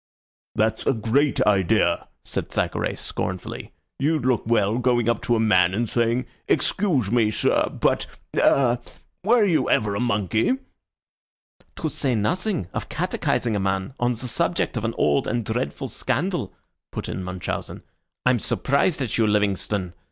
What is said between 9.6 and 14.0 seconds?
ever a monkey?'" "To say nothing of catechising a man